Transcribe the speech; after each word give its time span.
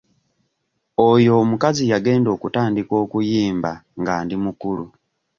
Oyo 1.09 1.31
omukazi 1.41 1.83
yagenda 1.91 2.29
okutandika 2.35 2.93
okuyimba 3.03 3.71
nga 3.99 4.13
ndi 4.23 4.35
mukulu. 4.43 4.85